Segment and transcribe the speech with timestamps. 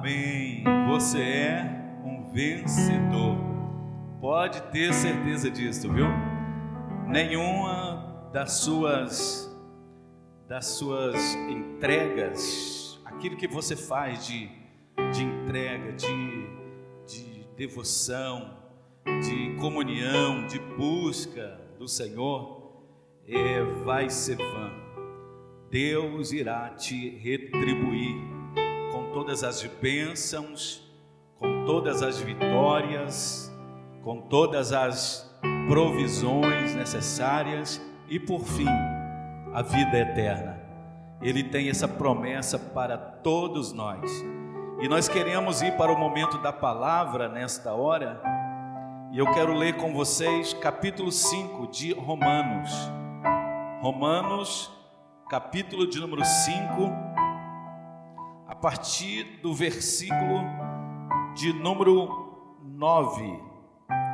[0.00, 0.64] Amém.
[0.88, 1.62] Você é
[2.02, 3.36] um vencedor.
[4.18, 6.06] Pode ter certeza disso, viu?
[7.06, 9.46] Nenhuma das suas
[10.48, 14.48] das suas entregas, aquilo que você faz de,
[15.12, 16.46] de entrega, de,
[17.06, 18.56] de devoção,
[19.04, 22.86] de comunhão, de busca do Senhor,
[23.28, 24.72] é, vai ser vã.
[25.70, 28.39] Deus irá te retribuir
[29.12, 30.82] todas as bênçãos,
[31.38, 33.52] com todas as vitórias,
[34.02, 35.28] com todas as
[35.68, 38.68] provisões necessárias e por fim,
[39.52, 40.60] a vida eterna.
[41.20, 44.10] Ele tem essa promessa para todos nós.
[44.80, 48.20] E nós queremos ir para o momento da palavra nesta hora.
[49.12, 52.70] E eu quero ler com vocês capítulo 5 de Romanos.
[53.82, 54.70] Romanos,
[55.28, 57.09] capítulo de número 5, a
[58.60, 60.42] partir do versículo
[61.34, 63.50] de número 9.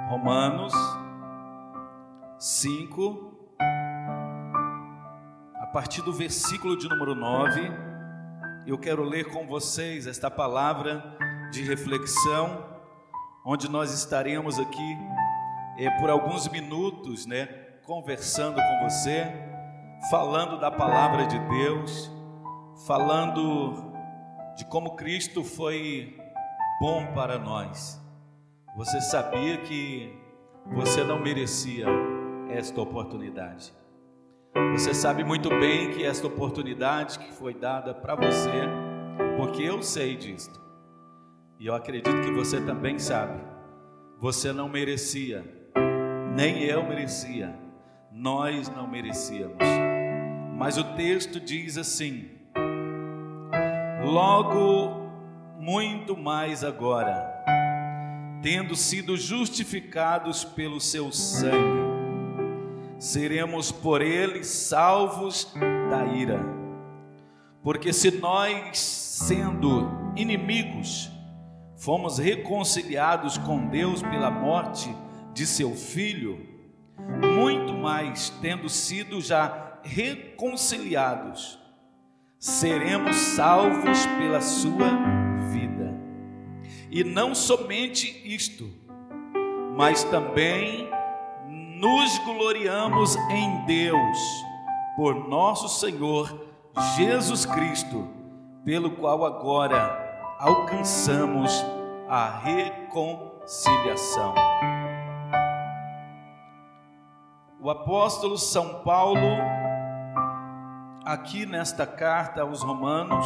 [0.08, 0.72] Romanos
[2.39, 3.34] 5,
[5.61, 7.61] a partir do versículo de número 9,
[8.69, 11.19] eu quero ler com vocês esta palavra
[11.50, 12.64] de reflexão,
[13.44, 14.97] onde nós estaremos aqui
[15.77, 17.47] é, por alguns minutos, né,
[17.84, 19.27] conversando com você,
[20.08, 22.08] falando da palavra de Deus,
[22.86, 23.86] falando
[24.56, 26.16] de como Cristo foi
[26.80, 28.00] bom para nós.
[28.74, 30.10] Você sabia que
[30.74, 31.86] você não merecia
[32.48, 33.74] esta oportunidade.
[34.72, 38.62] Você sabe muito bem que esta oportunidade que foi dada para você,
[39.36, 40.58] porque eu sei disto.
[41.60, 43.38] E eu acredito que você também sabe.
[44.18, 45.44] Você não merecia,
[46.34, 47.54] nem eu merecia.
[48.10, 49.58] Nós não merecíamos.
[50.56, 52.36] Mas o texto diz assim:
[54.06, 55.10] Logo
[55.58, 57.44] muito mais agora,
[58.40, 61.83] tendo sido justificados pelo seu sangue,
[63.00, 65.52] seremos por ele salvos
[65.90, 66.39] da ira.
[67.64, 71.11] Porque se nós, sendo inimigos,
[71.77, 74.89] fomos reconciliados com Deus pela morte
[75.34, 76.46] de seu filho,
[77.34, 81.58] muito mais tendo sido já reconciliados,
[82.39, 84.91] seremos salvos pela sua
[85.51, 85.95] vida.
[86.91, 88.70] E não somente isto,
[89.77, 90.89] mas também
[91.48, 94.19] nos gloriamos em Deus,
[94.96, 96.46] por nosso Senhor
[96.96, 98.08] Jesus Cristo,
[98.64, 101.52] pelo qual agora alcançamos
[102.08, 104.35] a reconciliação.
[107.61, 109.19] O apóstolo São Paulo,
[111.06, 113.24] aqui nesta carta aos Romanos,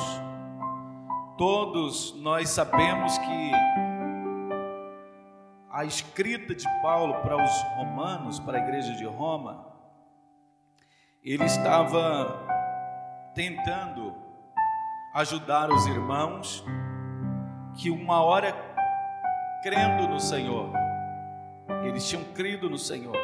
[1.38, 3.50] todos nós sabemos que
[5.70, 9.66] a escrita de Paulo para os romanos, para a igreja de Roma,
[11.22, 12.46] ele estava
[13.34, 14.14] tentando
[15.14, 16.62] ajudar os irmãos
[17.78, 18.54] que uma hora
[19.62, 20.70] crendo no Senhor,
[21.82, 23.16] eles tinham crido no Senhor,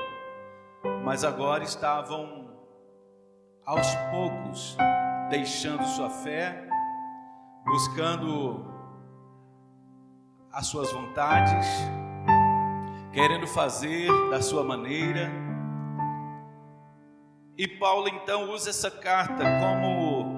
[1.05, 2.46] mas agora estavam
[3.67, 4.77] aos poucos
[5.29, 6.69] deixando sua fé,
[7.65, 8.65] buscando
[10.53, 11.67] as suas vontades,
[13.13, 15.31] querendo fazer da sua maneira.
[17.59, 20.37] E Paulo então usa essa carta como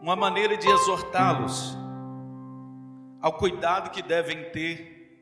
[0.00, 1.76] uma maneira de exortá-los
[3.20, 5.20] ao cuidado que devem ter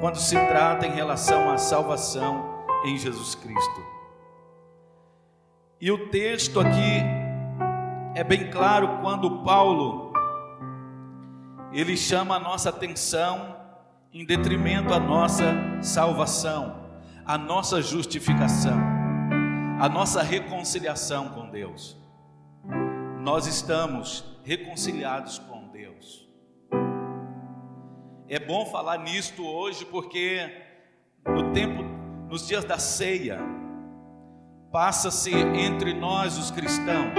[0.00, 3.97] quando se trata em relação à salvação em Jesus Cristo.
[5.80, 7.04] E o texto aqui
[8.12, 10.12] é bem claro quando Paulo
[11.72, 13.56] ele chama a nossa atenção
[14.12, 15.44] em detrimento à nossa
[15.80, 16.90] salvação,
[17.24, 18.76] à nossa justificação,
[19.80, 21.96] à nossa reconciliação com Deus.
[23.20, 26.28] Nós estamos reconciliados com Deus.
[28.28, 30.40] É bom falar nisto hoje porque
[31.24, 31.84] no tempo,
[32.28, 33.57] nos dias da ceia,
[34.70, 37.18] passa-se entre nós os cristãos.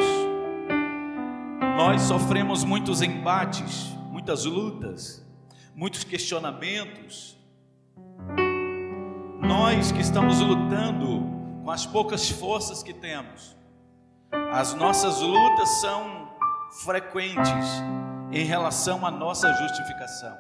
[1.78, 5.26] Nós sofremos muitos embates, muitas lutas,
[5.76, 7.38] muitos questionamentos.
[9.42, 11.24] Nós que estamos lutando
[11.64, 13.56] com as poucas forças que temos,
[14.52, 16.30] as nossas lutas são
[16.84, 17.66] frequentes
[18.32, 20.38] em relação à nossa justificação,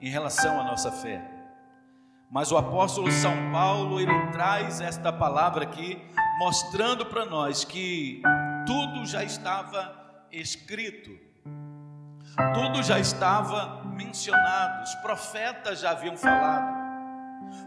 [0.00, 1.36] em relação à nossa fé.
[2.30, 6.04] Mas o apóstolo São Paulo, ele traz esta palavra aqui,
[6.38, 8.22] mostrando para nós que
[8.66, 11.26] tudo já estava escrito
[12.52, 16.76] Tudo já estava mencionado, os profetas já haviam falado,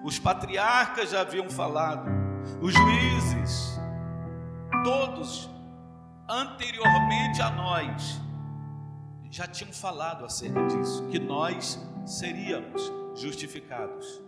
[0.04, 2.08] os patriarcas já haviam falado,
[2.62, 3.80] os juízes,
[4.84, 5.50] todos
[6.28, 8.22] anteriormente a nós
[9.32, 14.22] já tinham falado acerca disso, que nós seríamos justificados.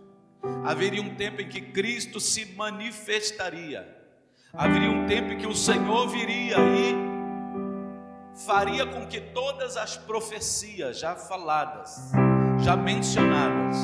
[0.65, 4.00] Haveria um tempo em que Cristo se manifestaria.
[4.53, 6.95] Haveria um tempo em que o Senhor viria e
[8.45, 12.11] faria com que todas as profecias já faladas,
[12.59, 13.77] já mencionadas,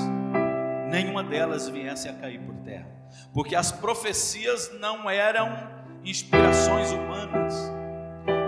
[0.90, 2.88] nenhuma delas viesse a cair por terra.
[3.34, 5.50] Porque as profecias não eram
[6.04, 7.56] inspirações humanas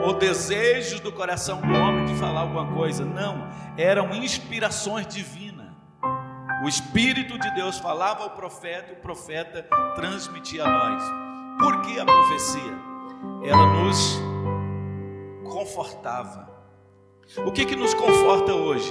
[0.06, 5.60] ou desejos do coração do homem de falar alguma coisa, não, eram inspirações divinas
[6.62, 9.64] o Espírito de Deus falava ao profeta e o profeta
[9.96, 11.29] transmitia a nós.
[11.60, 12.80] Por que a profecia?
[13.44, 14.18] Ela nos
[15.44, 16.50] confortava.
[17.46, 18.90] O que, que nos conforta hoje?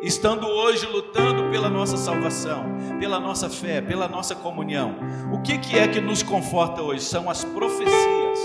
[0.00, 2.64] Estando hoje lutando pela nossa salvação,
[3.00, 4.96] pela nossa fé, pela nossa comunhão.
[5.32, 7.02] O que, que é que nos conforta hoje?
[7.02, 8.38] São as profecias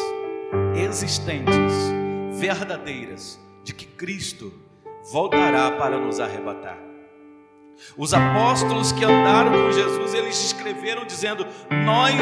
[0.75, 1.91] existentes,
[2.39, 4.51] verdadeiras, de que Cristo
[5.11, 6.86] voltará para nos arrebatar.
[7.97, 11.45] Os apóstolos que andaram com Jesus, eles escreveram dizendo:
[11.85, 12.15] Nós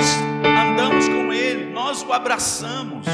[0.44, 3.06] andamos com Ele, nós o abraçamos,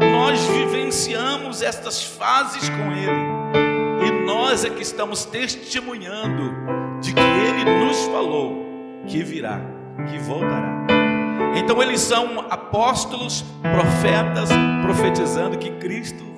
[0.00, 6.52] nós vivenciamos estas fases com Ele, e nós é que estamos testemunhando
[7.00, 8.64] de que Ele nos falou
[9.06, 9.60] que virá,
[10.10, 10.84] que voltará.
[11.56, 14.48] Então eles são apóstolos, profetas,
[14.82, 16.33] profetizando que Cristo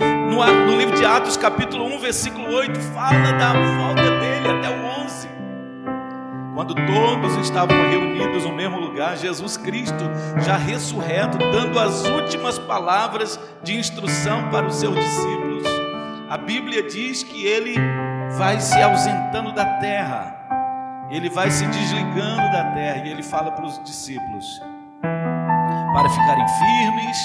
[0.00, 5.04] no, no livro de Atos, capítulo 1, versículo 8, fala da volta dele até o
[5.04, 5.28] 11.
[6.54, 10.04] Quando todos estavam reunidos no mesmo lugar, Jesus Cristo,
[10.44, 15.64] já ressurreto, dando as últimas palavras de instrução para os seus discípulos.
[16.28, 17.76] A Bíblia diz que ele
[18.36, 23.66] vai se ausentando da terra, ele vai se desligando da terra, e ele fala para
[23.66, 24.60] os discípulos:
[25.02, 27.18] para ficarem firmes,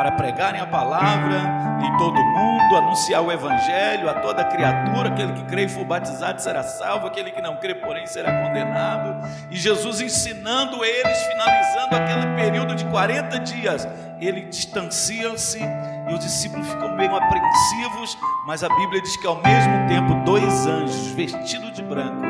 [0.00, 1.42] para pregarem a palavra
[1.84, 6.40] em todo mundo, anunciar o evangelho a toda criatura, aquele que crê e for batizado
[6.40, 9.28] será salvo, aquele que não crê, porém, será condenado.
[9.50, 13.86] E Jesus ensinando eles, finalizando aquele período de 40 dias,
[14.18, 15.60] ele distancia-se
[16.08, 20.66] e os discípulos ficam meio apreensivos, mas a Bíblia diz que ao mesmo tempo dois
[20.66, 22.24] anjos vestidos de branco,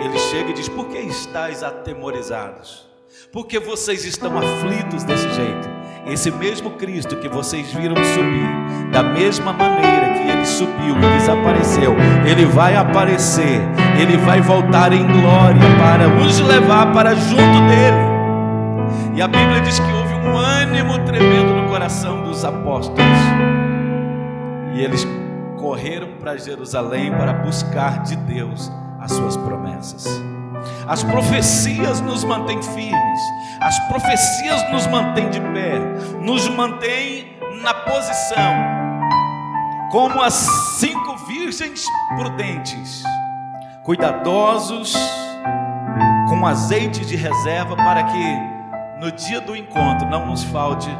[0.00, 2.86] ele chega e diz: "Por que estáis atemorizados?"
[3.32, 5.75] Porque vocês estão aflitos desse jeito?
[6.06, 11.96] Esse mesmo Cristo que vocês viram subir, da mesma maneira que ele subiu e desapareceu,
[12.24, 13.60] ele vai aparecer,
[14.00, 18.16] ele vai voltar em glória para os levar para junto dele.
[19.16, 23.00] E a Bíblia diz que houve um ânimo tremendo no coração dos apóstolos.
[24.74, 25.04] E eles
[25.56, 28.70] correram para Jerusalém para buscar de Deus
[29.00, 30.35] as suas promessas.
[30.86, 33.20] As profecias nos mantêm firmes,
[33.60, 35.78] as profecias nos mantêm de pé,
[36.20, 38.54] nos mantêm na posição,
[39.90, 40.34] como as
[40.78, 41.84] cinco virgens
[42.16, 43.02] prudentes,
[43.82, 44.94] cuidadosos,
[46.28, 48.56] com azeite de reserva, para que
[49.00, 50.90] no dia do encontro não nos falte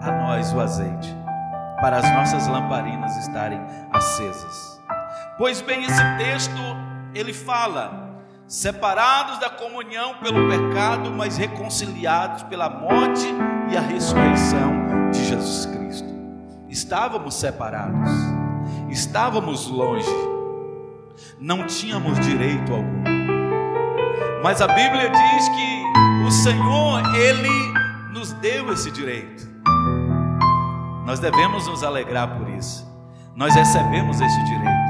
[0.00, 1.16] a nós o azeite,
[1.80, 3.60] para as nossas lamparinas estarem
[3.92, 4.82] acesas.
[5.38, 6.60] Pois bem, esse texto
[7.14, 8.11] ele fala
[8.46, 13.26] separados da comunhão pelo pecado, mas reconciliados pela morte
[13.70, 16.08] e a ressurreição de Jesus Cristo.
[16.68, 18.10] Estávamos separados,
[18.90, 20.08] estávamos longe,
[21.38, 23.02] não tínhamos direito algum.
[24.42, 25.82] Mas a Bíblia diz que
[26.26, 27.48] o Senhor, Ele
[28.12, 29.48] nos deu esse direito.
[31.04, 32.90] Nós devemos nos alegrar por isso.
[33.34, 34.81] Nós recebemos esse direito.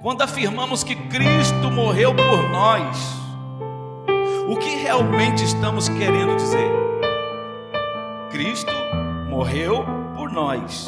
[0.00, 2.96] Quando afirmamos que Cristo morreu por nós,
[4.48, 6.70] o que realmente estamos querendo dizer?
[8.30, 8.72] Cristo
[9.28, 10.86] morreu por nós.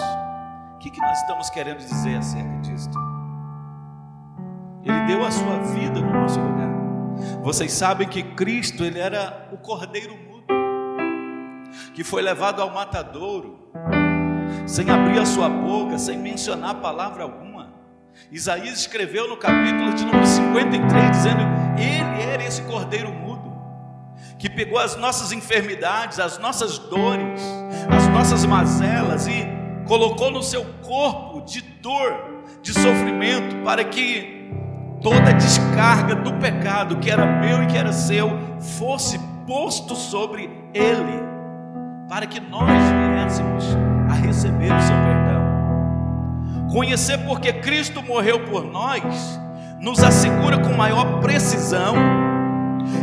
[0.75, 2.88] O que, nós estamos querendo dizer acerca disso?
[4.85, 6.71] Ele deu a sua vida no nosso lugar.
[7.43, 10.47] Vocês sabem que Cristo, ele era o cordeiro mudo,
[11.95, 13.73] que foi levado ao matadouro,
[14.67, 17.50] sem abrir a sua boca, sem mencionar palavra alguma
[18.31, 21.43] Isaías escreveu no capítulo de número 53, dizendo:
[21.76, 23.52] Ele era esse cordeiro mudo,
[24.38, 27.40] que pegou as nossas enfermidades, as nossas dores,
[27.88, 29.47] as nossas mazelas e
[29.87, 34.40] colocou no seu corpo de dor, de sofrimento, para que
[35.02, 38.31] toda a descarga do pecado que era meu e que era seu
[38.79, 41.21] fosse posto sobre ele,
[42.09, 43.64] para que nós viéssemos
[44.09, 45.39] a receber o seu perdão.
[46.71, 49.41] Conhecer porque Cristo morreu por nós
[49.81, 51.95] nos assegura com maior precisão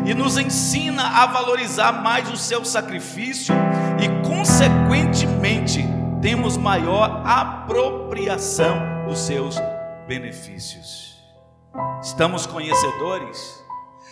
[0.06, 3.54] e nos ensina a valorizar mais o seu sacrifício
[4.00, 5.84] e, consequentemente,
[6.22, 9.58] temos maior apropriação dos seus
[10.08, 11.18] benefícios.
[12.02, 13.64] Estamos conhecedores,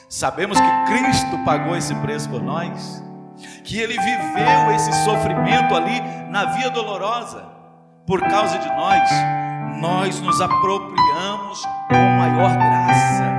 [0.09, 3.03] sabemos que Cristo pagou esse preço por nós,
[3.63, 7.55] que Ele viveu esse sofrimento ali na via dolorosa
[8.05, 9.09] por causa de nós,
[9.79, 13.35] nós nos apropriamos com maior graça.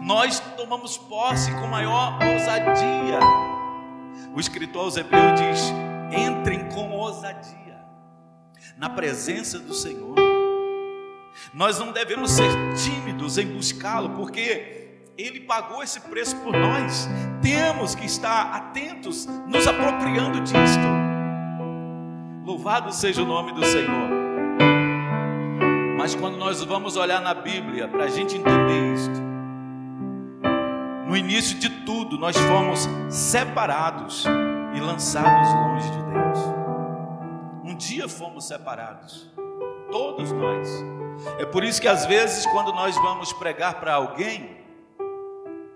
[0.00, 3.20] Nós tomamos posse com maior ousadia.
[4.34, 5.72] O escritor aos Hebreus diz:
[6.10, 7.56] entrem com ousadia
[8.76, 10.14] na presença do Senhor.
[11.52, 17.08] Nós não devemos ser tímidos em buscá-lo, porque Ele pagou esse preço por nós.
[17.42, 20.95] Temos que estar atentos, nos apropriando disto.
[22.46, 24.08] Louvado seja o nome do Senhor.
[25.98, 29.20] Mas quando nós vamos olhar na Bíblia para a gente entender isto,
[31.08, 34.26] no início de tudo nós fomos separados
[34.76, 36.38] e lançados longe de Deus.
[37.64, 39.28] Um dia fomos separados,
[39.90, 40.68] todos nós.
[41.40, 44.56] É por isso que às vezes quando nós vamos pregar para alguém,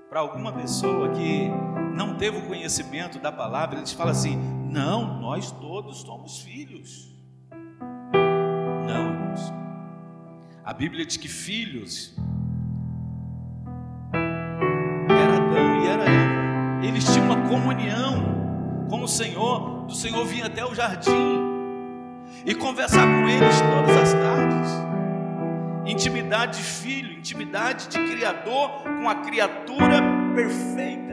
[0.09, 1.51] para alguma pessoa que
[1.95, 4.37] não teve o conhecimento da palavra, eles falam assim:
[4.71, 7.15] não, nós todos somos filhos.
[8.87, 9.53] Não, irmãos.
[10.65, 12.15] A Bíblia diz que filhos
[14.13, 16.87] era Adão e era Eva.
[16.87, 19.87] Eles tinham uma comunhão com o Senhor.
[19.87, 21.41] O Senhor vinha até o jardim
[22.45, 24.71] e conversar com eles todas as tardes.
[25.87, 30.01] Intimidade de filho, intimidade de criador com a criatura
[30.35, 31.10] perfeita.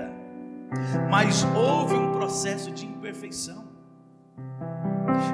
[1.09, 3.65] Mas houve um processo de imperfeição.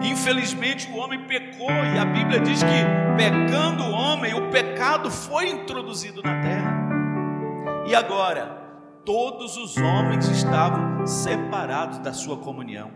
[0.04, 2.70] Infelizmente o homem pecou e a Bíblia diz que
[3.18, 6.84] pecando o homem, o pecado foi introduzido na terra.
[7.86, 8.64] E agora,
[9.06, 12.92] todos os homens estavam separados da sua comunhão.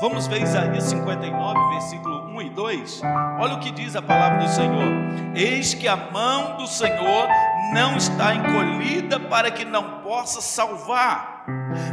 [0.00, 3.02] Vamos ver Isaías 59, versículo 1 e 2.
[3.38, 4.92] Olha o que diz a palavra do Senhor:
[5.36, 7.28] Eis que a mão do Senhor
[7.72, 11.33] não está encolhida para que não possa salvar,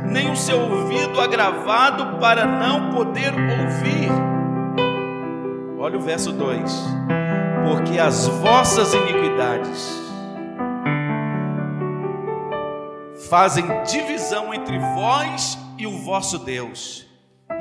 [0.05, 4.11] nem o seu ouvido agravado para não poder ouvir.
[5.77, 6.71] Olha o verso 2:
[7.67, 9.99] Porque as vossas iniquidades
[13.29, 17.07] fazem divisão entre vós e o vosso Deus,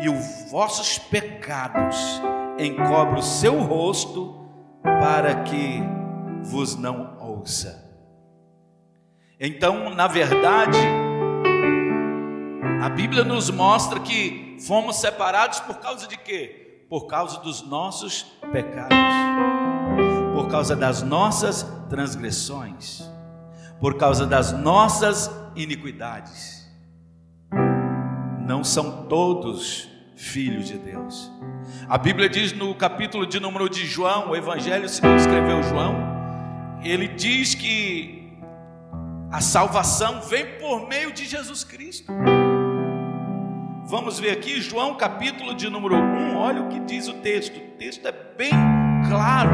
[0.01, 2.21] e os vossos pecados
[2.59, 4.37] encobrem o seu rosto
[4.83, 5.83] para que
[6.43, 7.89] vos não ouça.
[9.39, 10.79] Então, na verdade,
[12.81, 16.85] a Bíblia nos mostra que fomos separados por causa de quê?
[16.89, 18.97] Por causa dos nossos pecados,
[20.35, 23.03] por causa das nossas transgressões,
[23.79, 26.67] por causa das nossas iniquidades.
[28.47, 31.31] Não são todos filhos de Deus.
[31.87, 35.95] A Bíblia diz no capítulo de número de João, o Evangelho segundo escreveu João,
[36.83, 38.39] ele diz que
[39.31, 42.11] a salvação vem por meio de Jesus Cristo.
[43.91, 47.57] Vamos ver aqui João capítulo de número 1, olha o que diz o texto.
[47.57, 48.53] O texto é bem
[49.09, 49.51] claro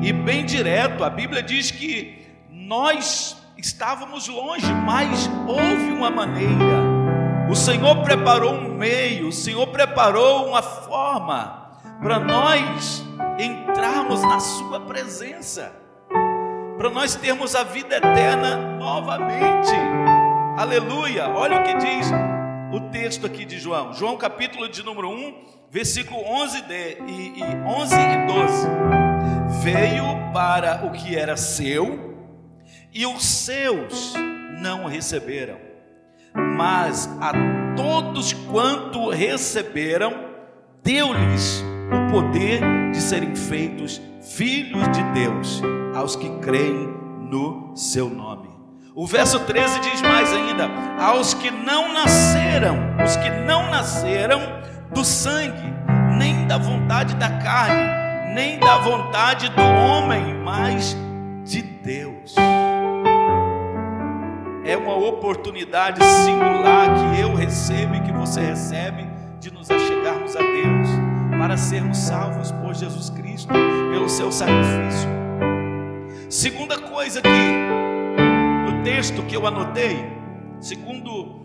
[0.00, 1.02] e bem direto.
[1.02, 6.54] A Bíblia diz que nós estávamos longe, mas houve uma maneira.
[7.50, 13.04] O Senhor preparou um meio, o Senhor preparou uma forma para nós
[13.40, 15.74] entrarmos na Sua presença,
[16.78, 19.72] para nós termos a vida eterna novamente.
[20.56, 21.28] Aleluia!
[21.28, 22.08] Olha o que diz
[22.72, 25.34] o texto aqui de João, João capítulo de número 1,
[25.70, 28.68] versículo 11 de, e, e 11 e 12.
[29.62, 32.16] Veio para o que era seu
[32.90, 34.14] e os seus
[34.58, 35.58] não receberam.
[36.34, 37.32] Mas a
[37.76, 40.30] todos quanto receberam,
[40.82, 41.62] deu-lhes
[41.92, 45.60] o poder de serem feitos filhos de Deus,
[45.94, 46.88] aos que creem
[47.20, 48.51] no seu nome.
[48.94, 50.68] O verso 13 diz mais ainda:
[51.00, 54.40] aos que não nasceram, os que não nasceram
[54.92, 55.72] do sangue,
[56.18, 60.94] nem da vontade da carne, nem da vontade do homem, mas
[61.42, 62.34] de Deus
[64.64, 69.06] é uma oportunidade singular que eu recebo e que você recebe
[69.40, 70.88] de nos achegarmos a Deus,
[71.38, 73.52] para sermos salvos por Jesus Cristo,
[73.90, 75.08] pelo seu sacrifício.
[76.28, 77.91] Segunda coisa que
[78.82, 80.04] texto que eu anotei,
[80.60, 81.40] segundo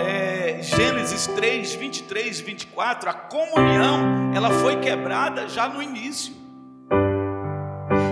[0.00, 6.34] é, Gênesis 3, 23 e 24, a comunhão ela foi quebrada já no início.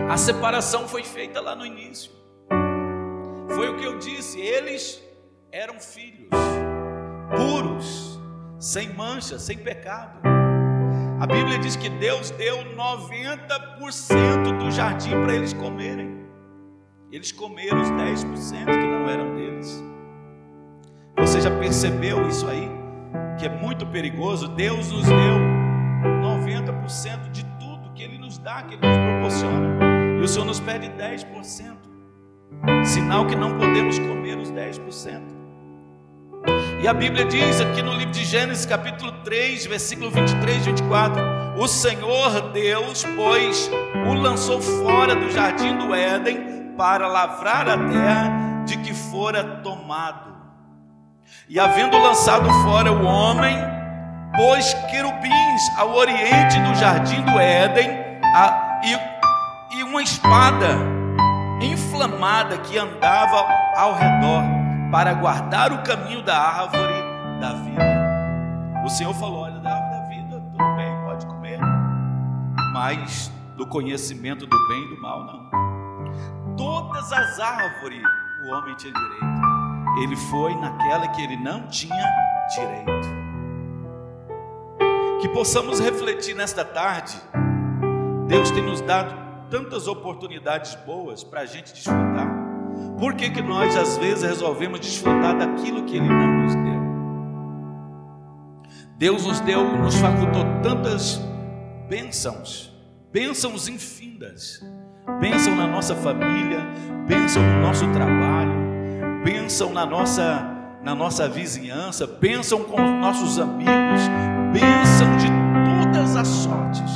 [0.08, 2.12] A separação foi feita lá no início.
[3.54, 5.02] Foi o que eu disse, eles
[5.50, 6.30] eram filhos
[7.36, 8.20] puros,
[8.60, 10.20] sem mancha, sem pecado.
[11.20, 16.25] A Bíblia diz que Deus deu 90% do jardim para eles comerem.
[17.16, 19.82] Eles comeram os 10% que não eram deles.
[21.16, 22.68] Você já percebeu isso aí?
[23.38, 24.48] Que é muito perigoso.
[24.48, 25.38] Deus nos deu
[26.20, 30.18] 90% de tudo que Ele nos dá, que Ele nos proporciona.
[30.20, 32.84] E o Senhor nos pede 10%.
[32.84, 35.22] Sinal que não podemos comer os 10%.
[36.82, 41.22] E a Bíblia diz aqui no livro de Gênesis, capítulo 3, versículo 23 e 24:
[41.56, 43.70] O Senhor Deus, pois,
[44.06, 50.36] o lançou fora do jardim do Éden para lavrar a terra de que fora tomado.
[51.48, 53.56] E havendo lançado fora o homem,
[54.36, 57.88] pôs querubins ao oriente do jardim do Éden
[58.34, 60.78] a, e, e uma espada
[61.60, 64.42] inflamada que andava ao redor
[64.90, 67.02] para guardar o caminho da árvore
[67.40, 68.82] da vida.
[68.84, 71.60] O Senhor falou: Olha, da árvore da vida, tudo bem, pode comer,
[72.72, 75.75] mas do conhecimento do bem e do mal, não.
[76.56, 78.02] Todas as árvores
[78.44, 79.46] o homem tinha direito
[79.96, 82.04] ele foi naquela que ele não tinha
[82.54, 83.08] direito.
[85.20, 87.16] Que possamos refletir nesta tarde.
[88.28, 89.14] Deus tem nos dado
[89.50, 92.28] tantas oportunidades boas para a gente desfrutar.
[92.98, 96.76] Por que, que nós às vezes resolvemos desfrutar daquilo que Ele não nos deu?
[98.98, 101.20] Deus nos deu, nos facultou tantas
[101.88, 102.72] bênçãos,
[103.12, 104.60] bênçãos infindas,
[105.20, 106.60] bênção na nossa família,
[107.06, 110.44] bênção no nosso trabalho, bênção na nossa,
[110.82, 114.02] na nossa vizinhança, bênção com os nossos amigos,
[114.52, 115.28] bênção de
[115.84, 116.92] todas as sortes.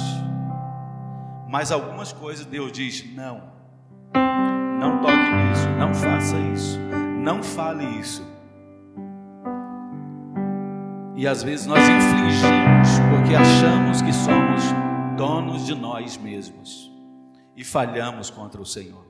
[1.48, 3.42] Mas algumas coisas Deus diz: não,
[4.78, 6.78] não toque nisso, não faça isso,
[7.22, 8.28] não fale isso.
[11.16, 14.62] E às vezes nós infligimos porque achamos que somos
[15.16, 16.89] donos de nós mesmos
[17.60, 19.04] e falhamos contra o Senhor.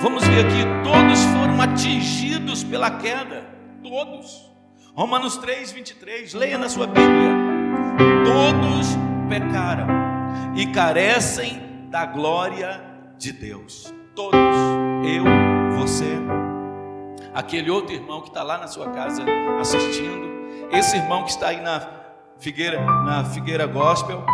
[0.00, 3.44] Vamos ver aqui, todos foram atingidos pela queda,
[3.82, 4.48] todos.
[4.94, 7.34] Romanos 3, 23, leia na sua Bíblia.
[8.24, 8.86] Todos
[9.28, 9.88] pecaram
[10.54, 12.80] e carecem da glória
[13.18, 13.92] de Deus.
[14.14, 14.38] Todos,
[15.04, 15.24] eu,
[15.76, 16.18] você,
[17.34, 19.24] aquele outro irmão que está lá na sua casa
[19.60, 21.84] assistindo, esse irmão que está aí na
[22.38, 24.24] Figueira, na Figueira Gospel,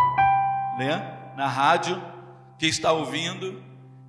[0.78, 1.14] né?
[1.34, 2.00] na rádio,
[2.58, 3.62] que está ouvindo,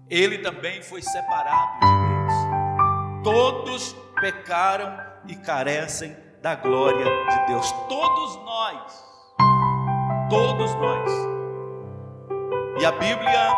[0.09, 3.23] ele também foi separado de Deus.
[3.23, 7.71] Todos pecaram e carecem da glória de Deus.
[7.89, 9.05] Todos nós.
[10.29, 11.11] Todos nós.
[12.79, 13.53] E a Bíblia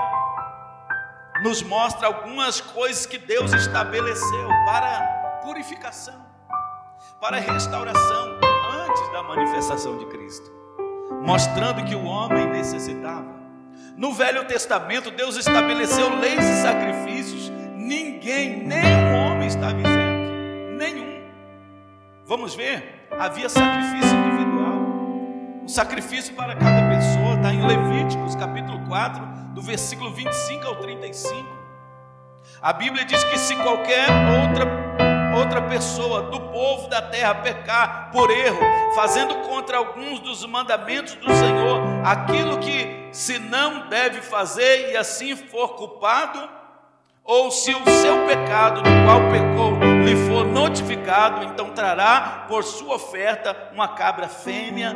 [1.43, 6.25] nos mostra algumas coisas que Deus estabeleceu para purificação,
[7.19, 8.39] para restauração
[8.87, 10.51] antes da manifestação de Cristo,
[11.23, 13.36] mostrando que o homem necessitava
[13.97, 17.51] no Velho Testamento, Deus estabeleceu leis e sacrifícios.
[17.75, 20.77] Ninguém, nenhum homem estava isento.
[20.77, 21.23] Nenhum.
[22.23, 23.07] Vamos ver?
[23.17, 24.73] Havia sacrifício individual.
[25.63, 27.35] Um sacrifício para cada pessoa.
[27.37, 31.57] Está em Levíticos, capítulo 4, do versículo 25 ao 35.
[32.61, 34.07] A Bíblia diz que se qualquer
[34.43, 34.87] outra
[35.37, 38.59] outra pessoa do povo da terra pecar por erro,
[38.95, 41.76] fazendo contra alguns dos mandamentos do Senhor
[42.11, 46.57] aquilo que se não deve fazer e assim for culpado,
[47.23, 52.95] ou se o seu pecado do qual pecou lhe for notificado, então trará por sua
[52.95, 54.93] oferta uma cabra fêmea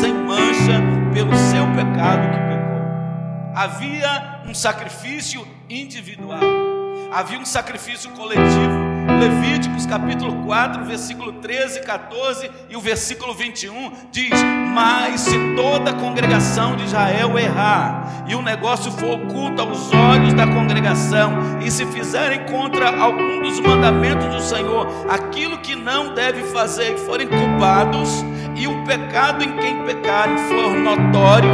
[0.00, 0.80] sem mancha
[1.12, 3.56] pelo seu pecado que pecou.
[3.56, 6.38] Havia um sacrifício individual,
[7.12, 8.93] havia um sacrifício coletivo.
[9.06, 14.32] Levíticos capítulo 4, versículo 13, 14 e o versículo 21 diz:
[14.74, 20.32] Mas se toda a congregação de Israel errar, e o negócio for oculto aos olhos
[20.32, 26.42] da congregação, e se fizerem contra algum dos mandamentos do Senhor aquilo que não deve
[26.44, 28.24] fazer, e forem culpados,
[28.56, 31.50] e o pecado em quem pecarem for notório,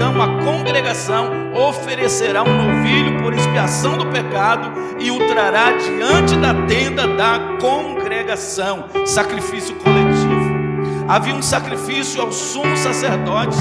[0.00, 1.28] então a congregação
[1.68, 8.86] oferecerá um novilho por expiação do pecado e o trará diante da tenda da congregação.
[9.04, 10.58] Sacrifício coletivo.
[11.06, 13.58] Havia um sacrifício ao sumo sacerdote,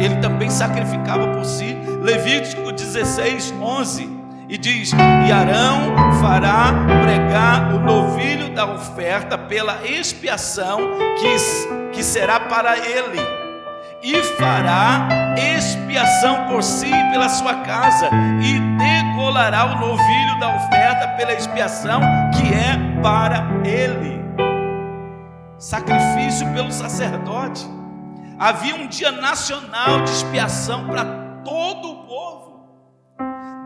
[0.00, 1.76] ele também sacrificava por si.
[2.02, 4.18] Levítico 16, 11.
[4.48, 10.80] E diz: E Arão fará pregar o novilho da oferta pela expiação
[11.20, 13.39] que, que será para ele,
[14.02, 18.08] e fará expiação por si e pela sua casa,
[18.42, 22.00] e degolará o novilho da oferta pela expiação
[22.32, 24.20] que é para ele.
[25.58, 27.68] Sacrifício pelo sacerdote.
[28.38, 31.04] Havia um dia nacional de expiação para
[31.44, 32.40] todo o povo.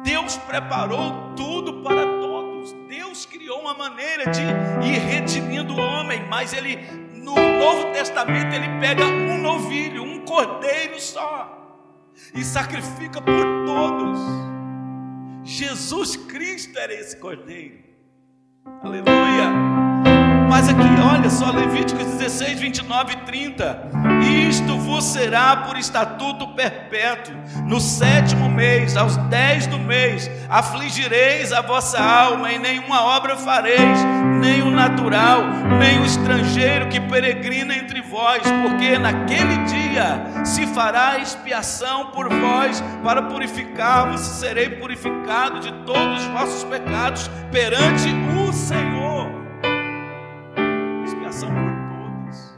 [0.03, 2.73] Deus preparou tudo para todos.
[2.89, 4.43] Deus criou uma maneira de
[4.87, 11.01] ir redimindo o homem, mas ele no Novo Testamento ele pega um novilho, um cordeiro
[11.01, 11.51] só
[12.35, 14.21] e sacrifica por todos.
[15.43, 17.83] Jesus Cristo era esse cordeiro.
[18.83, 19.84] Aleluia.
[20.55, 23.89] Mas aqui, olha só, Levíticos 16, 29 e 30.
[24.49, 27.35] Isto vos será por estatuto perpétuo.
[27.67, 33.99] No sétimo mês, aos dez do mês, afligireis a vossa alma, e nenhuma obra fareis,
[34.41, 35.43] nem o natural,
[35.81, 42.81] nem o estrangeiro que peregrina entre vós, porque naquele dia se fará expiação por vós,
[43.03, 49.04] para purificar-vos, serei purificado de todos os vossos pecados perante o Senhor
[51.35, 52.55] expiação por todos.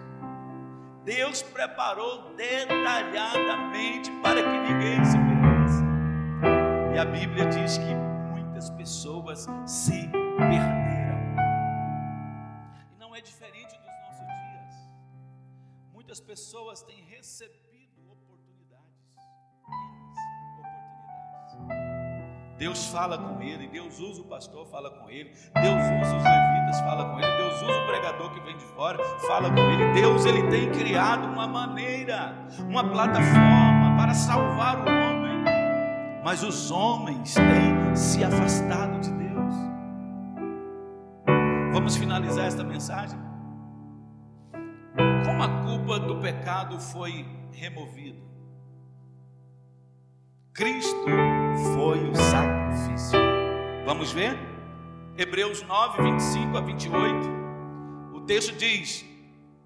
[1.04, 5.82] Deus preparou detalhadamente para que ninguém se perdesse.
[6.94, 7.94] E a Bíblia diz que
[8.30, 11.16] muitas pessoas se perderam.
[12.92, 14.90] E não é diferente dos nossos dias.
[15.94, 19.16] Muitas pessoas têm recebido oportunidades.
[21.54, 22.56] oportunidades.
[22.58, 26.55] Deus fala com ele, Deus usa o pastor, fala com ele, Deus usa os levitas,
[26.80, 29.92] fala com ele, Deus usa o pregador que vem de fora, fala com ele.
[29.92, 32.34] Deus ele tem criado uma maneira,
[32.68, 35.44] uma plataforma para salvar o homem.
[36.24, 39.54] Mas os homens têm se afastado de Deus.
[41.72, 43.18] Vamos finalizar esta mensagem.
[45.24, 48.18] Como a culpa do pecado foi removida?
[50.52, 51.06] Cristo
[51.74, 53.18] foi o sacrifício.
[53.84, 54.36] Vamos ver?
[55.18, 57.30] Hebreus 9, 25 a 28.
[58.12, 59.02] O texto diz: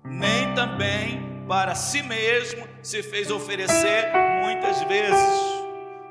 [0.04, 4.12] Nem também para si mesmo se fez oferecer
[4.44, 5.28] muitas vezes,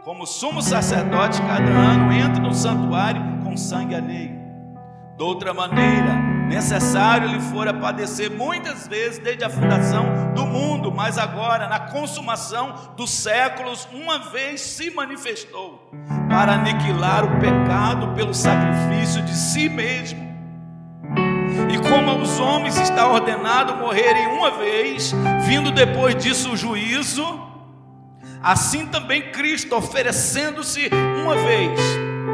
[0.04, 4.38] como sumo sacerdote cada ano entra no santuário com sangue alheio.
[5.16, 6.16] De outra maneira,
[6.50, 12.94] necessário lhe fora padecer muitas vezes desde a fundação do mundo, mas agora, na consumação
[12.98, 15.90] dos séculos, uma vez se manifestou
[16.30, 20.30] para aniquilar o pecado pelo sacrifício de si mesmo.
[21.74, 27.26] E como aos homens está ordenado morrerem uma vez, vindo depois disso o juízo,
[28.42, 30.90] assim também Cristo, oferecendo-se
[31.24, 31.80] uma vez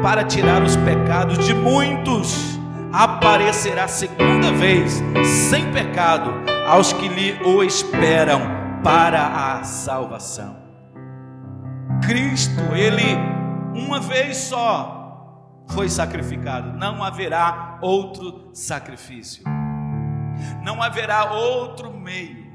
[0.02, 2.58] para tirar os pecados de muitos,
[2.92, 5.02] aparecerá segunda vez,
[5.48, 6.32] sem pecado,
[6.66, 8.40] aos que lhe o esperam
[8.82, 9.26] para
[9.58, 10.56] a salvação.
[12.02, 13.35] Cristo, ele
[13.76, 19.44] uma vez só foi sacrificado, não haverá outro sacrifício,
[20.62, 22.46] não haverá outro meio,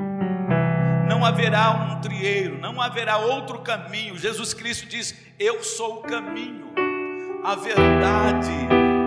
[1.08, 4.18] não haverá um trieiro, não haverá outro caminho.
[4.18, 6.72] Jesus Cristo diz: Eu sou o caminho,
[7.44, 8.50] a verdade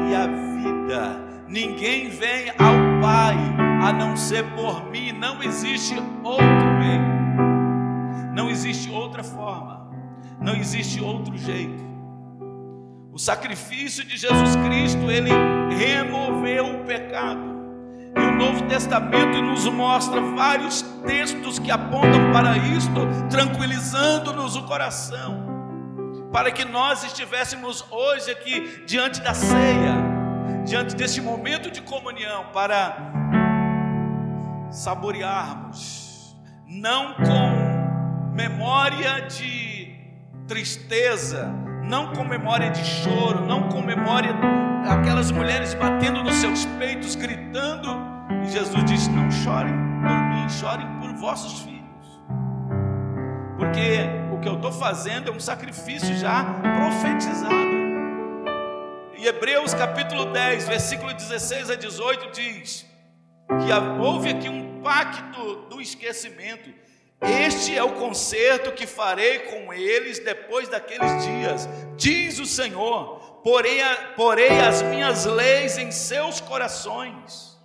[0.09, 1.25] e a vida.
[1.49, 3.37] Ninguém vem ao Pai
[3.83, 5.13] a não ser por mim.
[5.13, 9.91] Não existe outro meio, não existe outra forma,
[10.41, 11.94] não existe outro jeito.
[13.15, 15.31] O sacrifício de Jesus Cristo, ele
[15.79, 17.55] removeu o pecado.
[18.17, 22.91] E o Novo Testamento nos mostra vários textos que apontam para isto,
[23.31, 25.47] tranquilizando-nos o coração,
[26.33, 29.95] para que nós estivéssemos hoje aqui diante da ceia
[30.67, 32.97] diante deste momento de comunhão para
[34.73, 36.35] saborearmos,
[36.67, 39.95] não com memória de
[40.49, 44.35] tristeza, não com memória de choro, não com memória
[44.85, 47.89] daquelas mulheres batendo nos seus peitos, gritando.
[48.45, 52.23] E Jesus disse: Não chorem por mim, chorem por vossos filhos,
[53.59, 53.99] porque
[54.33, 57.75] o que eu estou fazendo é um sacrifício já profetizado.
[59.17, 62.87] Em Hebreus capítulo 10, versículo 16 a 18 diz
[63.49, 66.84] que houve aqui um pacto do esquecimento.
[67.27, 73.41] Este é o concerto que farei com eles depois daqueles dias, diz o Senhor.
[73.43, 73.83] Porém,
[74.17, 77.59] porei as minhas leis em seus corações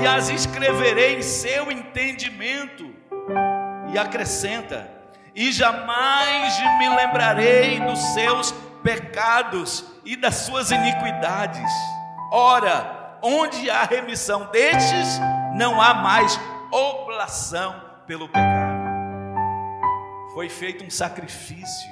[0.00, 2.94] e as escreverei em seu entendimento.
[3.92, 4.88] E acrescenta:
[5.34, 11.70] e jamais me lembrarei dos seus pecados e das suas iniquidades.
[12.32, 15.18] Ora, onde há remissão destes,
[15.54, 16.38] não há mais
[16.70, 17.74] oblação
[18.06, 18.59] pelo pecado.
[20.34, 21.90] Foi feito um sacrifício.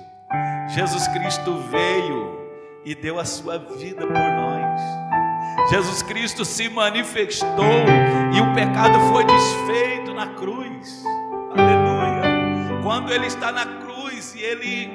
[0.69, 2.39] Jesus Cristo veio
[2.85, 4.81] e deu a sua vida por nós.
[5.71, 7.85] Jesus Cristo se manifestou
[8.33, 11.05] e o pecado foi desfeito na cruz.
[11.57, 12.81] Aleluia.
[12.83, 14.91] Quando ele está na cruz e ele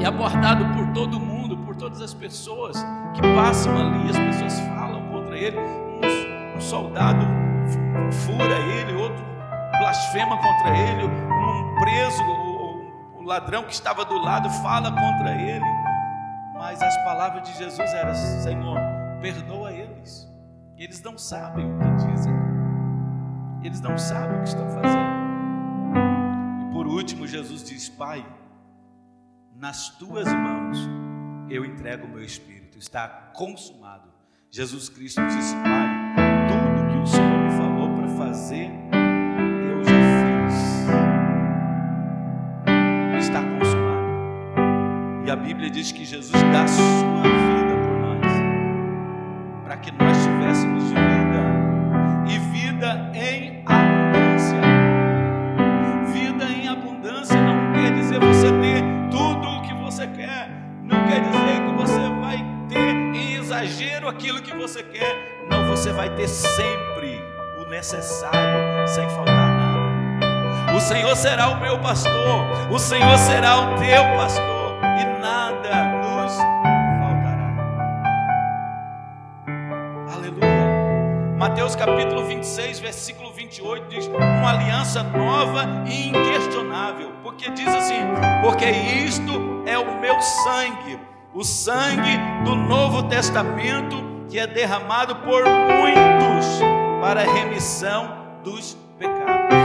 [0.00, 2.76] é abordado por todo mundo, por todas as pessoas
[3.14, 5.58] que passam ali, as pessoas falam contra ele.
[5.58, 7.26] Um, soldado
[8.24, 9.24] fura ele, outro
[9.78, 11.10] blasfema contra ele,
[11.86, 15.64] preso, o, o ladrão que estava do lado fala contra ele.
[16.54, 18.78] Mas as palavras de Jesus eram: Senhor,
[19.20, 20.26] perdoa eles.
[20.76, 22.34] Eles não sabem o que dizem.
[23.62, 25.16] Eles não sabem o que estão fazendo.
[26.62, 28.26] E por último, Jesus diz: Pai,
[29.54, 30.78] nas tuas mãos
[31.48, 32.78] eu entrego o meu espírito.
[32.78, 34.08] Está consumado.
[34.50, 36.16] Jesus Cristo disse: Pai,
[36.48, 38.70] tudo que o Senhor me falou para fazer,
[45.36, 48.32] a Bíblia diz que Jesus dá sua vida por nós,
[49.64, 51.44] para que nós tivéssemos vida
[52.26, 54.60] e vida em abundância.
[56.12, 60.48] Vida em abundância não quer dizer você ter tudo o que você quer,
[60.82, 65.92] não quer dizer que você vai ter em exagero aquilo que você quer, não, você
[65.92, 67.22] vai ter sempre
[67.58, 70.74] o necessário, sem faltar nada.
[70.74, 74.55] O Senhor será o meu pastor, o Senhor será o teu pastor,
[81.66, 87.96] Mateus capítulo 26, versículo 28 diz: Uma aliança nova e inquestionável, porque diz assim:
[88.40, 89.32] Porque isto
[89.66, 90.96] é o meu sangue,
[91.34, 93.96] o sangue do Novo Testamento,
[94.28, 96.46] que é derramado por muitos
[97.00, 99.56] para a remissão dos pecados.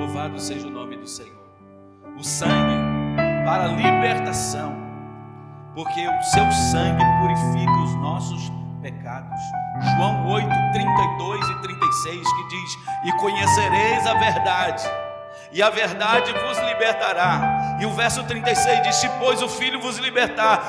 [0.00, 1.46] Louvado seja o nome do Senhor.
[2.18, 2.74] O sangue
[3.44, 4.85] para a libertação,
[5.76, 9.38] porque o seu sangue purifica os nossos pecados.
[9.94, 14.82] João 8, 32 e 36 que diz: E conhecereis a verdade,
[15.52, 17.76] e a verdade vos libertará.
[17.78, 20.64] E o verso 36 diz: Se, pois, o Filho vos libertar,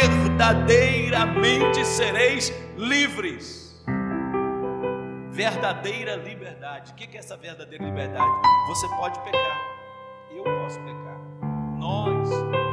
[0.00, 3.66] verdadeiramente sereis livres.
[5.30, 6.92] Verdadeira liberdade.
[6.92, 8.32] O que é essa verdadeira liberdade?
[8.68, 9.60] Você pode pecar,
[10.34, 11.20] eu posso pecar,
[11.78, 12.65] nós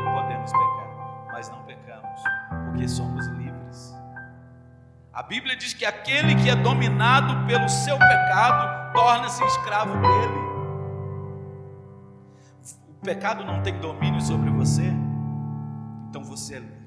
[1.43, 2.21] mas não pecamos,
[2.65, 3.93] porque somos livres.
[5.12, 10.53] A Bíblia diz que aquele que é dominado pelo seu pecado torna-se escravo dele.
[12.89, 14.89] O pecado não tem domínio sobre você,
[16.10, 16.84] então você é livre.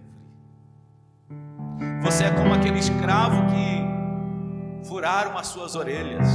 [2.02, 6.26] Você é como aquele escravo que furaram as suas orelhas,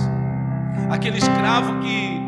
[0.91, 2.21] aquele escravo que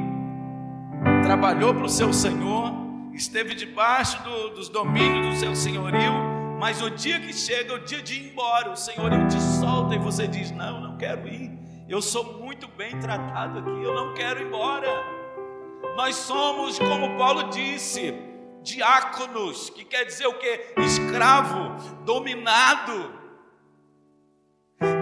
[1.21, 2.83] trabalhou para o seu senhor,
[3.13, 6.13] esteve debaixo do, dos domínios do seu senhorio,
[6.60, 9.99] mas o dia que chega, o dia de ir embora, o senhorio te solta e
[9.99, 11.52] você diz: Não, não quero ir,
[11.88, 14.88] eu sou muito bem tratado aqui, eu não quero ir embora.
[15.95, 18.13] Nós somos, como Paulo disse,
[18.63, 20.73] diáconos, que quer dizer o que?
[20.78, 23.21] Escravo, dominado.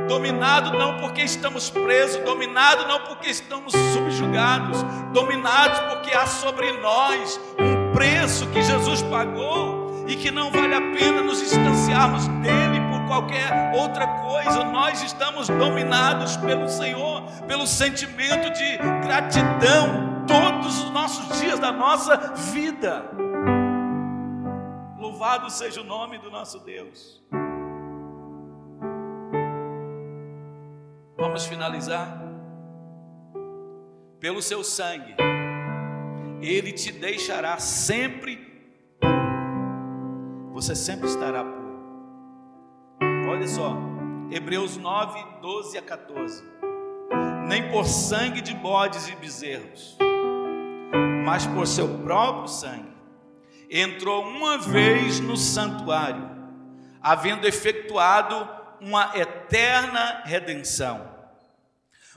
[0.08, 7.40] Dominado não porque estamos presos, dominado não porque estamos subjugados, dominados porque há sobre nós
[7.58, 13.06] um preço que Jesus pagou e que não vale a pena nos distanciarmos dele por
[13.08, 14.64] qualquer outra coisa.
[14.64, 22.18] Nós estamos dominados pelo Senhor, pelo sentimento de gratidão todos os nossos dias da nossa
[22.54, 23.06] vida.
[24.98, 27.22] Louvado seja o nome do nosso Deus.
[31.18, 32.20] Vamos finalizar.
[34.20, 35.16] Pelo seu sangue,
[36.42, 38.38] Ele te deixará sempre
[39.00, 40.52] puro.
[40.54, 41.62] Você sempre estará puro.
[43.30, 43.78] Olha só,
[44.32, 46.44] Hebreus 9, 12 a 14.
[47.48, 49.98] Nem por sangue de bodes e bezerros,
[51.26, 52.92] mas por seu próprio sangue,
[53.70, 56.30] entrou uma vez no santuário,
[57.02, 58.50] havendo efetuado
[58.80, 61.10] uma eterna redenção.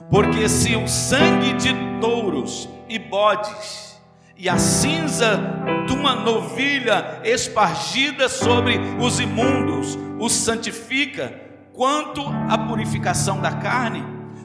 [0.09, 3.94] Porque se o sangue de touros e bodes
[4.37, 5.39] e a cinza
[5.87, 11.33] de uma novilha espargida sobre os imundos os santifica,
[11.73, 14.03] quanto à purificação da carne,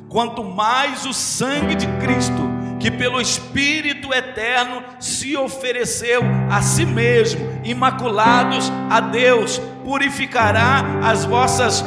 [0.08, 7.40] quanto mais o sangue de Cristo, que pelo Espírito eterno se ofereceu a si mesmo,
[7.62, 11.84] imaculados a Deus, purificará as vossas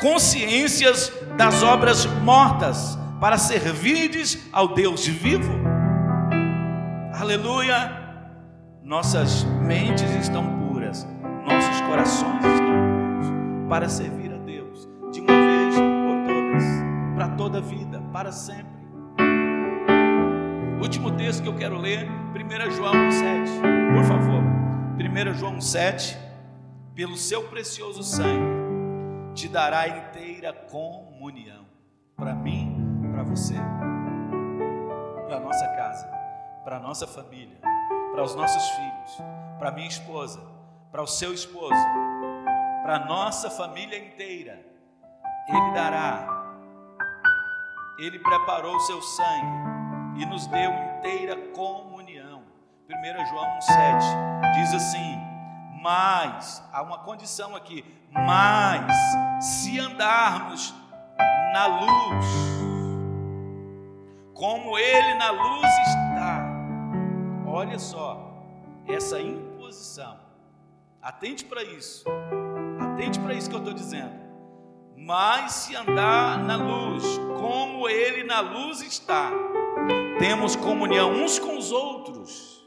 [0.00, 5.71] consciências das obras mortas, para servirdes ao Deus vivo.
[7.22, 7.88] Aleluia!
[8.82, 11.06] Nossas mentes estão puras,
[11.46, 16.64] nossos corações estão puros, para servir a Deus, de uma vez por todas,
[17.14, 18.72] para toda a vida, para sempre.
[20.80, 23.94] Último texto que eu quero ler, 1 João 1,7.
[23.94, 24.42] Por favor.
[24.98, 26.16] 1 João 1,7.
[26.92, 31.66] Pelo seu precioso sangue, te dará inteira comunhão.
[32.16, 33.54] Para mim, para você,
[36.64, 37.58] para nossa família,
[38.12, 39.18] para os nossos filhos,
[39.58, 40.40] para minha esposa,
[40.90, 41.74] para o seu esposo,
[42.82, 44.64] para nossa família inteira.
[45.48, 46.26] Ele dará,
[47.98, 52.42] ele preparou o seu sangue e nos deu inteira comunhão.
[52.88, 55.18] 1 João 1,7 diz assim:
[55.80, 58.94] Mas, há uma condição aqui, mas
[59.40, 60.74] se andarmos
[61.52, 62.26] na luz,
[64.34, 65.71] como Ele na luz
[67.52, 68.18] olha só,
[68.88, 70.16] essa imposição,
[71.02, 72.04] atente para isso,
[72.80, 74.22] atente para isso que eu estou dizendo.
[74.96, 77.04] Mas se andar na luz,
[77.38, 79.30] como Ele na luz está,
[80.18, 82.64] temos comunhão uns com os outros.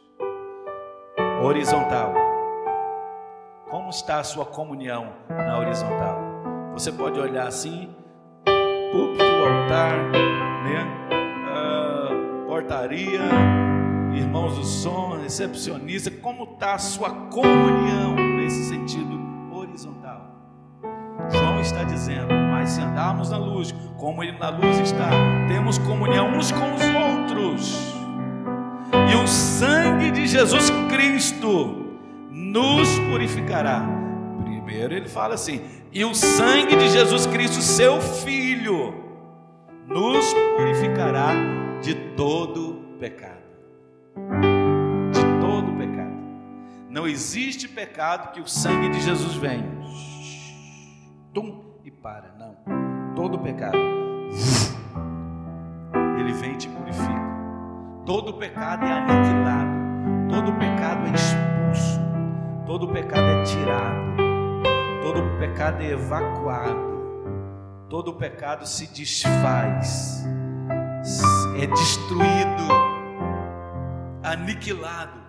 [1.43, 2.13] Horizontal.
[3.69, 6.19] Como está a sua comunhão na horizontal?
[6.73, 7.95] Você pode olhar assim,
[8.91, 9.97] púlpito, altar,
[10.63, 10.85] né?
[11.51, 13.21] Uh, portaria,
[14.17, 16.09] irmãos do som, recepcionista.
[16.11, 19.19] Como está a sua comunhão nesse sentido
[19.51, 20.35] horizontal?
[21.31, 25.09] João está dizendo: Mas se andarmos na luz, como Ele na luz está,
[25.47, 27.95] temos comunhão uns com os outros,
[29.11, 31.85] e o sangue de Jesus Cristo
[32.31, 33.85] nos purificará.
[34.43, 38.93] Primeiro ele fala assim: e o sangue de Jesus Cristo, seu Filho,
[39.87, 41.33] nos purificará
[41.81, 43.45] de todo pecado.
[46.95, 49.69] Não existe pecado que o sangue de Jesus venha
[51.33, 52.33] tum, e para.
[52.39, 52.55] Não.
[53.13, 53.77] Todo pecado,
[56.17, 57.25] ele vem e te purifica.
[58.05, 60.29] Todo pecado é aniquilado.
[60.29, 61.99] Todo pecado é expulso.
[62.65, 64.15] Todo pecado é tirado.
[65.03, 66.95] Todo pecado é evacuado.
[67.89, 70.25] Todo pecado se desfaz.
[71.61, 72.69] É destruído.
[74.23, 75.24] Aniquilado.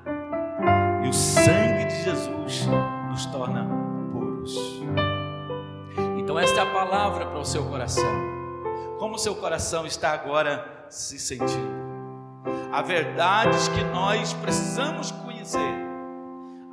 [1.06, 2.66] E o sangue de Jesus
[3.08, 3.64] nos torna
[4.10, 4.56] puros.
[6.18, 8.10] Então, esta é a palavra para o seu coração.
[8.98, 11.76] Como o seu coração está agora se sentindo?
[12.72, 15.76] Há verdades que nós precisamos conhecer,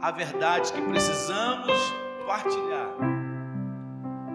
[0.01, 1.71] há verdades que precisamos
[2.25, 2.89] partilhar,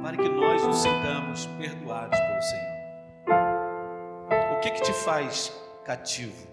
[0.00, 2.68] para que nós nos sintamos perdoados pelo Senhor.
[4.52, 5.52] O que que te faz
[5.84, 6.46] cativo?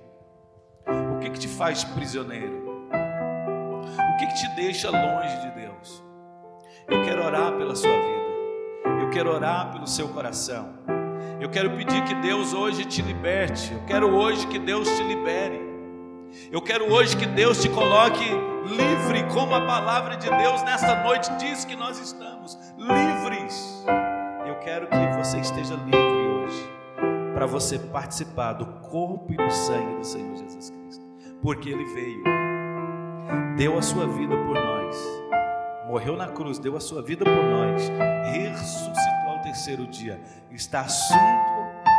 [0.87, 2.64] O que que te faz prisioneiro?
[3.97, 6.03] O que que te deixa longe de Deus?
[6.87, 8.25] Eu quero orar pela sua vida.
[9.01, 10.73] Eu quero orar pelo seu coração.
[11.39, 13.73] Eu quero pedir que Deus hoje te liberte.
[13.73, 15.59] Eu quero hoje que Deus te libere.
[16.51, 18.25] Eu quero hoje que Deus te coloque
[18.65, 23.85] livre, como a palavra de Deus nesta noite diz que nós estamos livres.
[24.45, 26.69] Eu quero que você esteja livre hoje,
[27.33, 31.05] para você participar do corpo e do sangue do Senhor Jesus Cristo,
[31.41, 32.23] porque Ele veio,
[33.57, 35.15] deu a sua vida por nós
[35.95, 37.89] morreu na cruz, deu a sua vida por nós,
[38.33, 41.51] ressuscitou ao terceiro dia, está assunto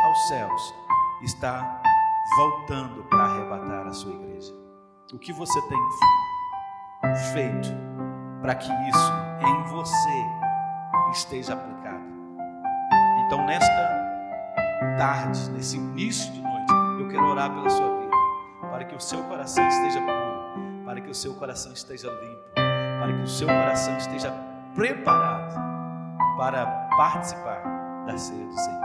[0.05, 0.75] aos céus,
[1.23, 1.81] está
[2.35, 4.53] voltando para arrebatar a sua igreja.
[5.13, 5.79] O que você tem
[7.33, 7.69] feito
[8.41, 9.11] para que isso
[9.47, 10.25] em você
[11.11, 12.05] esteja aplicado?
[13.25, 13.97] Então, nesta
[14.97, 18.15] tarde, nesse início de noite, eu quero orar pela sua vida,
[18.69, 20.26] para que o seu coração esteja puro,
[20.97, 24.33] para que o seu coração esteja limpo para que o seu coração esteja
[24.73, 25.53] preparado
[26.39, 26.65] para
[26.97, 27.61] participar
[28.07, 28.81] da ceia do Senhor.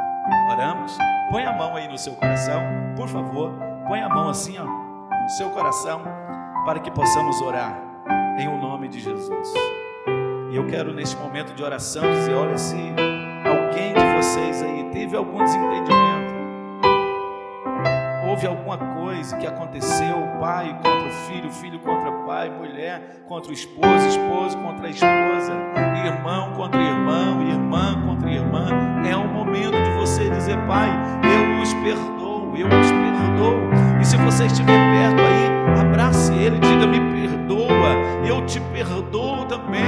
[0.51, 0.99] Oramos?
[1.31, 2.61] Põe a mão aí no seu coração,
[2.97, 3.55] por favor.
[3.89, 6.03] Põe a mão assim, ó, no seu coração,
[6.67, 7.81] para que possamos orar
[8.39, 9.55] em o nome de Jesus.
[10.51, 15.17] E eu quero neste momento de oração dizer: olha, se alguém de vocês aí teve
[15.17, 16.22] algum desentendimento,
[18.33, 23.55] houve alguma coisa que aconteceu, pai contra o filho, filho contra pai, mulher contra o
[23.55, 25.53] esposo, esposo contra a esposa,
[26.03, 28.69] irmão contra irmão, irmã contra irmã,
[29.07, 30.89] é o momento de você dizer, pai,
[31.23, 34.03] eu os perdoo, eu os perdoo.
[34.03, 37.95] Se você estiver perto aí, abrace ele, diga: Me perdoa,
[38.27, 39.85] eu te perdoo também,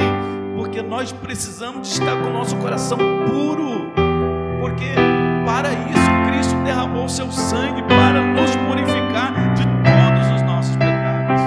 [0.54, 3.90] porque nós precisamos estar com o nosso coração puro,
[4.60, 11.40] porque para isso Cristo derramou seu sangue para nos purificar de todos os nossos pecados.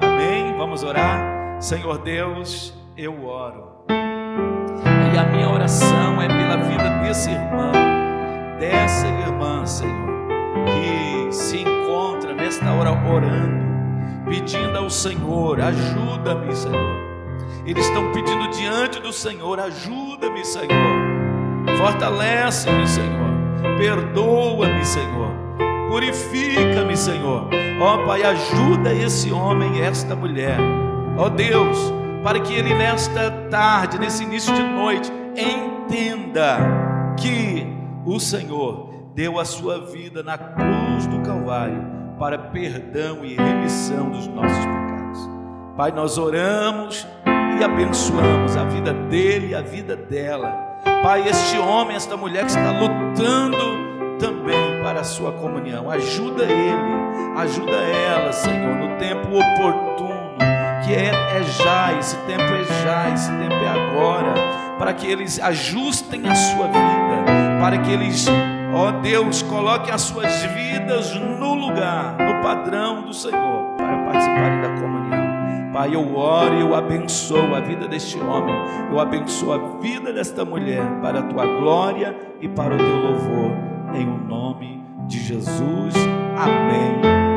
[0.00, 0.56] Amém?
[0.56, 1.56] Vamos orar?
[1.60, 3.84] Senhor Deus, eu oro.
[3.88, 7.72] E a minha oração é pela vida desse irmão,
[8.58, 10.16] dessa irmã, Senhor,
[10.66, 13.64] que se encontra nesta hora orando,
[14.28, 17.06] pedindo ao Senhor: ajuda-me, Senhor.
[17.64, 21.05] Eles estão pedindo diante do Senhor: ajuda-me, Senhor.
[21.78, 23.26] Fortalece-me, Senhor.
[23.78, 25.30] Perdoa-me, Senhor.
[25.88, 27.48] Purifica-me, Senhor.
[27.80, 30.58] Ó oh, Pai, ajuda esse homem e esta mulher.
[31.16, 31.92] Ó oh, Deus,
[32.22, 36.58] para que ele nesta tarde, nesse início de noite, entenda
[37.18, 37.66] que
[38.04, 41.84] o Senhor deu a sua vida na cruz do Calvário
[42.18, 45.30] para perdão e remissão dos nossos pecados.
[45.76, 47.06] Pai, nós oramos
[47.60, 50.65] e abençoamos a vida dele e a vida dela
[51.02, 53.86] Pai, este homem, esta mulher que está lutando
[54.18, 60.36] também para a sua comunhão, ajuda ele, ajuda ela, Senhor, no tempo oportuno,
[60.84, 64.34] que é, é já, esse tempo é já, esse tempo é agora,
[64.78, 67.24] para que eles ajustem a sua vida,
[67.60, 68.26] para que eles,
[68.74, 74.68] ó Deus, coloquem as suas vidas no lugar, no padrão do Senhor, para participarem da
[74.68, 74.95] comunhão.
[75.76, 78.54] Pai, eu oro e eu abençoo a vida deste homem,
[78.90, 83.52] eu abençoo a vida desta mulher, para a tua glória e para o teu louvor,
[83.94, 85.94] em o nome de Jesus.
[86.34, 87.35] Amém